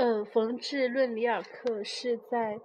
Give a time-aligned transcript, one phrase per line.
[0.00, 2.58] 呃，冯至论里尔克是在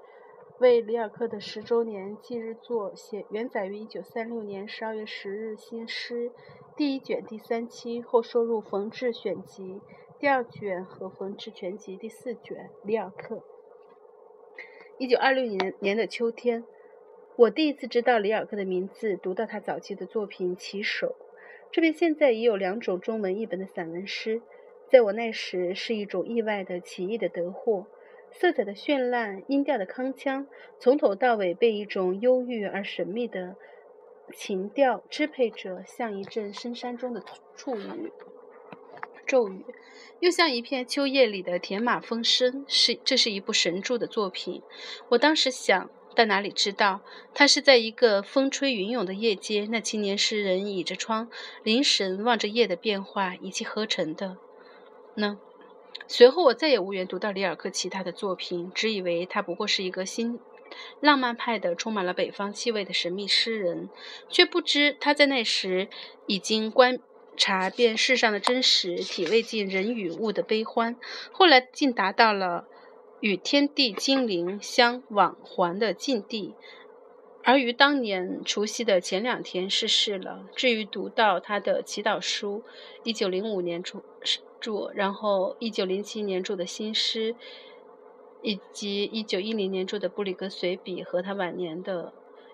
[0.60, 6.32] 为里尔克的十周年忌日作，写原载于一九三六年十二月十日新诗
[6.78, 9.82] 第一卷第三期，后收入冯至选集
[10.18, 12.70] 第二卷和冯至全集第四卷。
[12.86, 13.44] 里尔克。
[14.98, 16.64] 一九二六年年的秋天，
[17.36, 21.08] 我第一次知道里尔克的名字，读到他早期的作品《骑手》。
[21.70, 24.42] 这边现在已有两种中文译本的散文诗，
[24.90, 27.88] 在我那时是一种意外的奇异的得获。
[28.32, 30.46] 色彩的绚烂，音调的铿锵，
[30.80, 33.56] 从头到尾被一种忧郁而神秘的
[34.34, 37.24] 情调支配着，像一阵深山中的
[37.56, 38.12] 触语、
[39.26, 39.66] 骤雨，
[40.20, 42.66] 又像一片秋叶里的田马风声。
[42.68, 44.62] 是，这是一部神著的作品。
[45.10, 45.90] 我当时想。
[46.18, 47.02] 但哪里知道，
[47.34, 51.30] 他是在一个风吹云涌的夜间，那青年诗人倚着窗，
[51.64, 54.38] 凝神望着夜的变化，一气呵成的
[55.16, 55.40] 呢？
[56.08, 60.40] 随后我再也无缘读到里尔克其他的作品，只以为他不过是一个新
[61.00, 63.90] 浪漫派的、充满了北方气味的神秘诗人，
[64.30, 65.88] 却不知他在那时
[66.28, 67.00] 已经观
[67.36, 70.96] 察遍世上的真实，体味尽人与物的悲欢，
[71.32, 72.68] 后来竟达到了。
[73.22, 76.54] 与天地精灵相往还的境地，
[77.48, 80.48] 而于当年除夕的前两天逝世了。
[80.56, 82.64] 至于读到他的祈祷书，
[83.04, 84.02] 一九零五年出
[84.60, 87.36] 著，然后一九零七年著的新诗，
[88.42, 92.12] 以及一九一零年著的布里格随笔和他晚年的。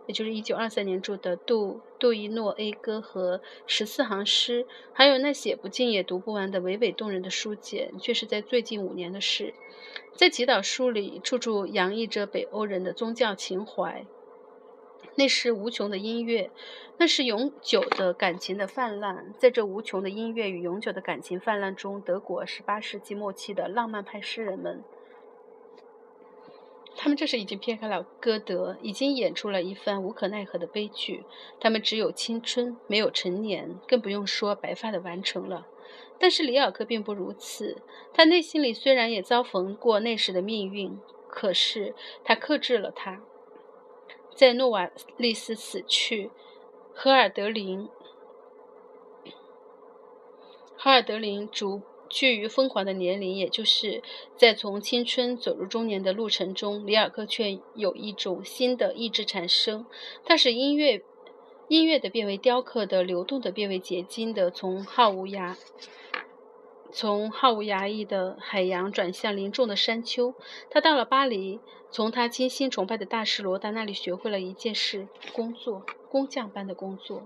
[0.07, 9.53] 也就是一九二三年著的《杜杜伊诺 A 歌》和十四行诗，还有那写不尽也读不完的娓娓动人的书简，却是在最近五年的事。
[10.15, 14.05] 在祈祷书里，处处洋溢着北欧人的宗教情怀。
[15.15, 16.49] 那是无穷的音乐，
[16.97, 19.33] 那是永久的感情的泛滥。
[19.37, 24.83] 在这无穷的音乐与永久的感情泛滥中，德国十八世纪末期的浪漫派诗人们。
[26.95, 31.23] 他们这时已经撇开了歌德，已经演出了一番无可奈何的悲剧。
[31.59, 35.67] 他们只有青春，没有成年，更不用说白发的完成了。
[36.19, 37.81] 但是里尔克并不如此，
[38.13, 43.21] 他内心里虽然也遭逢过那时的命运，可是他克制了他。
[44.35, 46.31] 在诺瓦利斯死去，
[46.93, 47.87] 赫尔德林，
[50.75, 51.81] 赫尔德林逐。
[52.13, 54.03] 趋于疯狂的年龄，也就是
[54.35, 59.85] 在从青春走入中年的路程中，里尔克却有一种新的意志产生。
[60.25, 61.01] 它使音乐，
[61.69, 65.55] 音乐的变为雕刻的，流动的变为结晶的，从浩无涯，
[66.93, 70.35] 从浩无涯义的海洋转向凝重的山丘。
[70.69, 71.59] 他到了巴黎，
[71.89, 77.23] 从他精心崇拜的大师罗达那里学会了一件事：工作，工匠般的工作。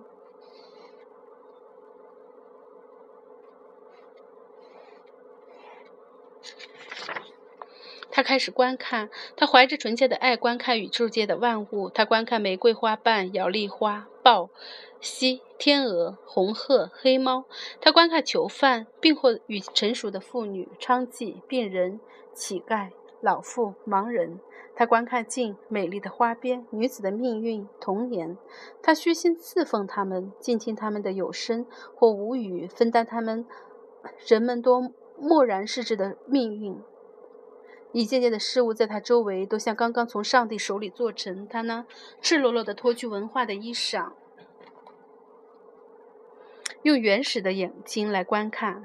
[8.11, 11.89] 他开始观看，他怀着纯洁的爱观看宇宙界的万物。
[11.89, 14.49] 他观看玫瑰花瓣、摇粒花、豹、
[15.05, 17.45] 蜥、天鹅、红鹤、黑猫。
[17.79, 21.99] 他观看囚犯、病或与成熟的妇女、娼妓、病人、
[22.33, 22.89] 乞丐、
[23.21, 24.39] 老妇、盲人。
[24.75, 28.37] 他观看镜、美丽的花边、女子的命运、童年。
[28.81, 31.65] 他虚心侍奉他们，静听他们的有声
[31.95, 33.45] 或无语，分担他们
[34.27, 36.81] 人们多漠然视之的命运。
[37.93, 41.47] 一件件的事物在他周围都像刚刚从上帝手里做成。
[41.47, 41.85] 他呢，
[42.19, 44.11] 赤裸裸地脱去文化的衣裳，
[46.85, 48.83] 用原始的眼睛来观看。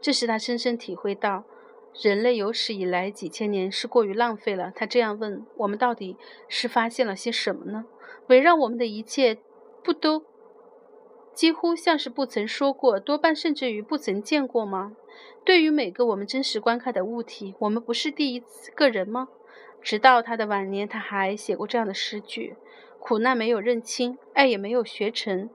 [0.00, 1.44] 这使他深深体会到，
[2.02, 4.72] 人类有史以来几千年是过于浪费了。
[4.74, 6.16] 他这样问：我们到底
[6.48, 7.84] 是发现了些什么呢？
[8.28, 9.36] 围绕我们的一切，
[9.84, 10.24] 不都
[11.34, 14.96] 几乎像是不曾说过，多半甚至于不曾见过吗？
[15.44, 19.28] 对于每个我们真实观看的物体，我们不是第一次个人吗？
[19.82, 22.56] 直到他的晚年，他还写过这样的诗句
[22.98, 25.50] ：“苦难没有认清，爱也没有学成，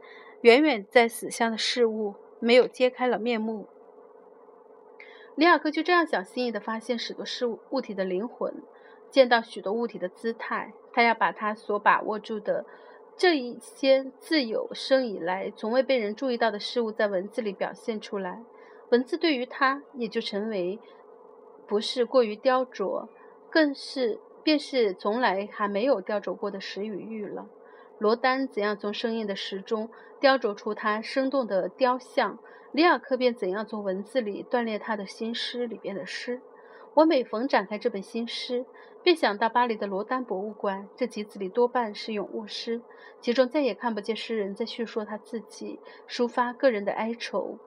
[0.47, 3.67] 远远在死相的事物没有揭开了面目。”
[5.35, 8.53] 里尔克就这样小心翼翼地发现许多事物物体的灵魂，
[9.11, 10.71] 见到许多物体的姿态。
[10.93, 12.65] 他要把他所把握住的
[13.17, 18.41] 这一些自有生以来从未被人注意到的事物，在文字里表现出来。
[18.89, 20.79] 文字对于他也就成为
[21.67, 23.09] 不是过于雕琢，
[23.49, 27.49] 更是便是从来还没有雕琢过的石与玉了。
[27.99, 29.89] 罗丹怎样从生硬的石中
[30.19, 32.37] 雕琢出他生动的雕像，
[32.71, 36.41] 里尔克便怎样从文字里锻炼他的新诗里边的诗。
[36.93, 38.65] 我每逢展开这本新诗，
[39.03, 42.81] 便想到巴黎的罗丹博物馆，这集子里多半是咏物诗，
[43.21, 47.57] 其中再也看不见诗人在叙说他自己，抒发个人的哀愁。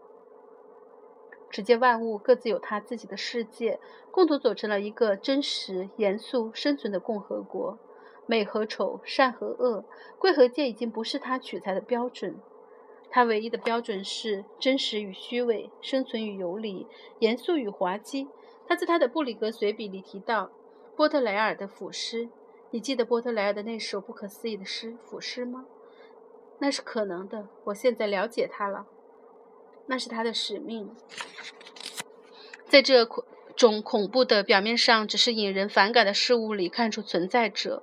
[1.48, 3.80] 只见万物各自有他自己的世界，
[4.12, 7.78] 共同组成了一个真实、严肃、生存的共和国。
[8.30, 9.84] 美和丑，善和恶，
[10.16, 12.36] 贵和贱已经不是他取材的标准。
[13.10, 16.86] 他唯一的标准是真实与虚伪，生存与游离，
[17.18, 18.28] 严肃与滑稽。
[18.68, 20.52] 他在他的布里格随笔里提到
[20.94, 22.28] 波特莱尔的腐诗。
[22.70, 25.66] 你记得波特莱尔的那首不可思议的诗腐诗吗？
[26.60, 27.48] 那是可能的。
[27.64, 28.86] 我现在了解他了。
[29.86, 30.94] 那是他的使命。
[32.68, 33.04] 在这
[33.56, 37.82] 种恐怖的表面上只是引人反感的事物里看出存在者。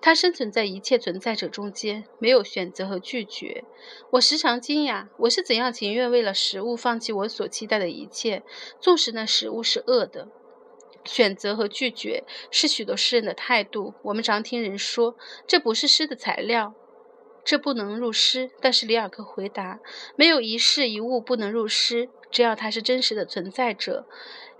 [0.00, 3.64] 他生存在一切存在者中间，没有选择和拒绝。
[4.12, 8.42] 我时常惊讶，我是怎样情愿为了食物放弃我所期待的一切，
[8.80, 10.28] 纵使那食物是恶的。
[11.04, 13.94] 选择和拒绝是许多诗人的态度。
[14.02, 15.16] 我们常听人说，
[15.46, 16.74] 这不是诗的材料，
[17.44, 18.50] 这不能入诗。
[18.60, 19.80] 但是里尔克回答，
[20.16, 24.06] 没有一事一物不能入诗，只要它是真实的存在者。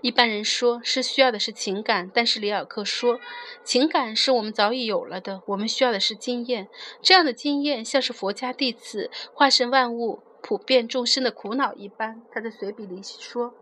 [0.01, 3.19] 一般人说，是需要的是情感，但是里尔克说，
[3.65, 6.69] 情感是我们早已有了的，我们需要的是经验。
[7.01, 12.21] 这样的经验像是佛家弟子化身万物、普遍众生的苦恼一般。
[12.31, 13.53] 他在随笔里说，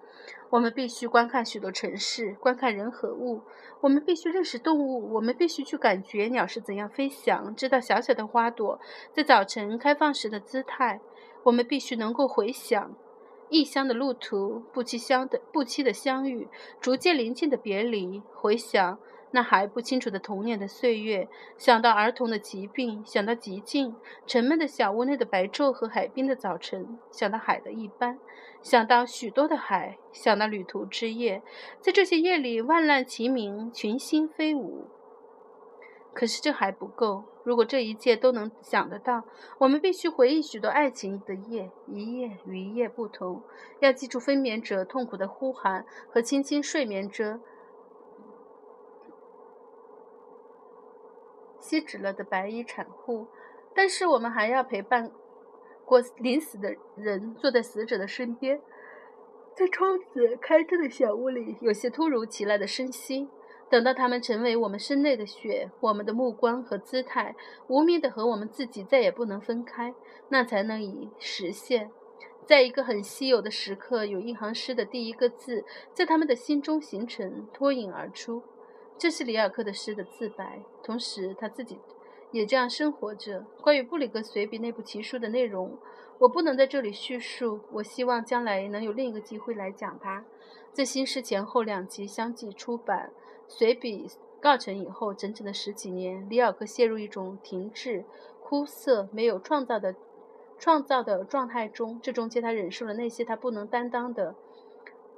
[0.51, 3.41] 我们必须观看许多城市，观看人和物；
[3.81, 8.79] 我们必须认识动物，我们必须去感觉鸟是怎样飞翔，知道小小的花朵
[9.11, 10.99] 在早晨开放时的姿态；
[11.41, 12.95] 我们必须能够回想。
[13.49, 16.47] 异乡的路途，不期相的不期的相遇，
[16.79, 18.21] 逐渐临近的别离。
[18.33, 18.99] 回想
[19.31, 21.27] 那还不清楚的童年的岁月，
[21.57, 23.95] 想到儿童的疾病，想到极静
[24.25, 28.19] 沉闷的小屋内的白昼和海滨的早晨，想到海的一般，
[28.61, 31.41] 想到许多的海，想到旅途之夜，
[31.81, 34.87] 在这些夜里，万籁齐鸣，群星飞舞。
[36.17, 37.25] 可是这还不够。
[37.43, 39.23] 如果这一切都能想得到，
[39.59, 43.43] 我们必须回忆许多爱情的夜，一夜与一夜不同。
[43.81, 47.39] 要记住分娩者痛苦的呼喊和轻轻睡眠者
[51.59, 53.27] 吸止了的白衣产妇。
[53.75, 55.11] 但是我们还要陪伴
[55.85, 58.59] 过临死的人，坐在死者的身边，
[59.55, 63.29] 在窗子开着的小屋里，有些突如其来的声息。
[63.69, 67.35] 等到他们成为我们身内的血，我们的目光和姿态
[67.67, 69.93] 无名的和我们自己再也不能分开，
[70.29, 71.91] 那才能以实现。
[72.45, 78.41] 在一个很稀有的时刻，有一行诗的第一个字在他们的心中形成，脱颖而出。
[78.97, 81.77] 这是里尔克的诗的自白，同时他自己
[82.31, 83.45] 也这样生活着。
[83.61, 85.77] 关于布里格随笔那部奇书的内容，
[86.19, 87.61] 我不能在这里叙述。
[87.71, 90.25] 我希望将来能有另一个机会来讲它。
[90.73, 93.11] 在新诗前后两集相继出版。
[93.47, 94.07] 随笔
[94.41, 98.03] 告成以后，整整的十几年，里尔克陷入一种停滞、
[98.43, 99.95] 枯涩、没有创造的
[100.59, 101.97] 创造的状态中。
[102.03, 104.35] 这中间，他忍受了那些他不能担当的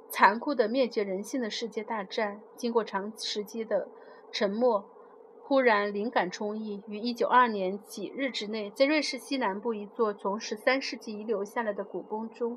[0.08, 2.40] 残酷的灭绝人性的世界大战。
[2.56, 3.88] 经过长时间的
[4.30, 4.84] 沉默，
[5.50, 12.56] 忽然灵感充溢，于1922年几日之内，在瑞士西南部一座从13世纪遗留下来的古宫中。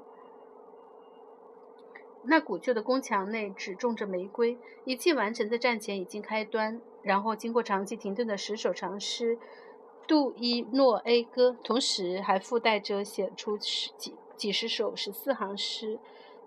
[2.22, 6.80] 那古旧的宫墙内只种着玫瑰，一切完成在战前已经开端。
[7.02, 9.38] 然后经过长期停顿的十首长诗
[10.08, 15.98] 《杜伊诺 A 歌》，同时还附带着写出十几几十首十四行诗。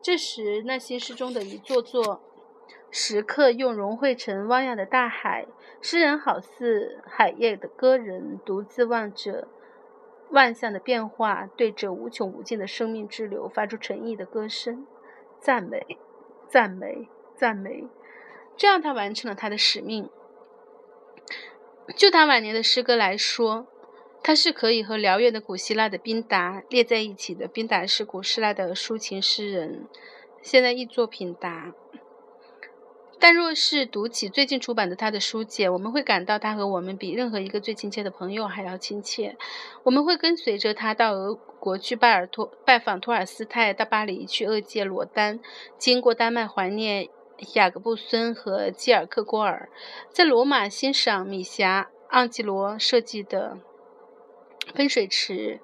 [0.01, 2.21] 这时，那些诗中的一座座
[2.91, 5.47] 时刻又融汇成汪洋的大海。
[5.81, 9.49] 诗人好似海夜的歌人，独自望着
[10.31, 14.87] 万象的变化，对着无穷无尽的生命之流发出诚意的歌声。
[15.39, 15.99] 赞美，
[16.49, 17.87] 赞美，赞美，
[18.57, 20.09] 这样他完成了他的使命。
[21.95, 23.67] 就他晚年的诗歌来说，
[24.23, 27.47] 他是可以和辽远的古希腊的宾达列在一起的。
[27.47, 29.87] 宾达是古希腊的抒情诗人，
[30.43, 31.75] 现在译作品达。
[33.19, 39.37] 但若是读起最近出版的他的书简，我们会感到他和我们比任何一个最亲切的朋友还要亲切。
[39.85, 45.41] 我们会跟随着他到俄国去拜尔托拜访托尔斯泰，到巴黎去谒见罗丹，
[45.79, 47.09] 经过丹麦怀念
[47.55, 49.69] 雅各布孙和基尔克郭尔，
[50.11, 53.59] 在罗马欣赏米霞昂吉罗设计的
[54.75, 55.61] 喷水池。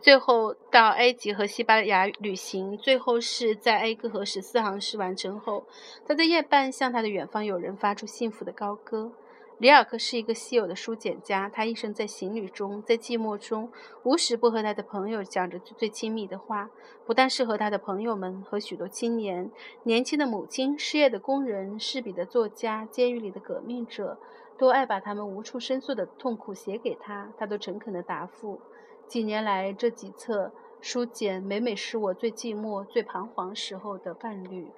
[0.00, 5.66] 最后到埃及和西班牙旅行，最后是在 A 歌和十四行诗完成后，
[6.06, 9.12] 他在夜半向他的远方友人发出幸福的高歌。
[9.58, 13.70] 里尔克是一个稀有的书简家，他一生在行旅中，在寂寞中，
[14.02, 16.70] 无时不和他的朋友讲着最亲密的话。
[17.04, 19.50] 不但是和他的朋友们，和许多青年、
[19.82, 24.18] 年轻的母亲、失业的工人、逝笔的作家、监狱里的革命者，
[24.56, 28.62] 都爱把他们无处申诉的痛苦写给他，他都诚恳地答复。
[29.10, 34.70] 几年来，这几册书简每每是我最寂寞、最彷徨时候的伴侣。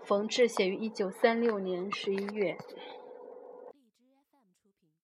[0.00, 2.56] 冯至写于一九三六年十一月。